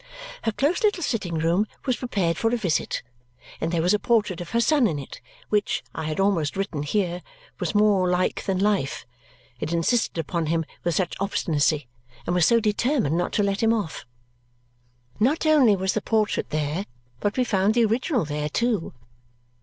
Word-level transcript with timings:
Her 0.45 0.51
close 0.51 0.81
little 0.83 1.03
sitting 1.03 1.35
room 1.35 1.67
was 1.85 1.95
prepared 1.97 2.35
for 2.35 2.51
a 2.51 2.57
visit, 2.57 3.03
and 3.59 3.71
there 3.71 3.83
was 3.83 3.93
a 3.93 3.99
portrait 3.99 4.41
of 4.41 4.49
her 4.49 4.59
son 4.59 4.87
in 4.87 4.97
it 4.97 5.21
which, 5.49 5.83
I 5.93 6.05
had 6.05 6.19
almost 6.19 6.57
written 6.57 6.81
here, 6.81 7.21
was 7.59 7.75
more 7.75 8.09
like 8.09 8.43
than 8.45 8.57
life: 8.57 9.05
it 9.59 9.71
insisted 9.71 10.17
upon 10.17 10.47
him 10.47 10.65
with 10.83 10.95
such 10.95 11.13
obstinacy, 11.19 11.87
and 12.25 12.33
was 12.33 12.47
so 12.47 12.59
determined 12.59 13.15
not 13.15 13.31
to 13.33 13.43
let 13.43 13.61
him 13.61 13.73
off. 13.73 14.07
Not 15.19 15.45
only 15.45 15.75
was 15.75 15.93
the 15.93 16.01
portrait 16.01 16.49
there, 16.49 16.87
but 17.19 17.37
we 17.37 17.43
found 17.43 17.75
the 17.75 17.85
original 17.85 18.25
there 18.25 18.49
too. 18.49 18.95